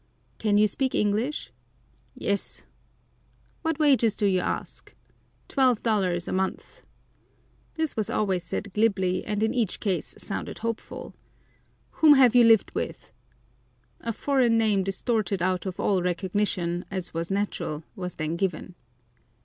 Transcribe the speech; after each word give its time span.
Can 0.39 0.57
you 0.57 0.65
speak 0.65 0.95
English? 0.95 1.51
"Yes." 2.15 2.65
What 3.61 3.77
wages 3.77 4.15
do 4.15 4.25
you 4.25 4.39
ask? 4.39 4.95
"Twelve 5.47 5.83
dollars 5.83 6.27
a 6.27 6.31
month." 6.33 6.81
This 7.75 7.95
was 7.95 8.09
always 8.09 8.43
said 8.43 8.73
glibly, 8.73 9.23
and 9.23 9.43
in 9.43 9.53
each 9.53 9.79
case 9.79 10.15
sounded 10.17 10.57
hopeful. 10.65 11.13
Whom 12.01 12.15
have 12.15 12.33
you 12.33 12.43
lived 12.43 12.73
with? 12.73 13.11
A 13.99 14.11
foreign 14.11 14.57
name 14.57 14.81
distorted 14.83 15.39
out 15.43 15.67
of 15.67 15.79
all 15.79 16.01
recognition, 16.01 16.83
as 16.89 17.13
was 17.13 17.29
natural, 17.29 17.83
was 17.95 18.15
then 18.15 18.37
given. 18.37 18.73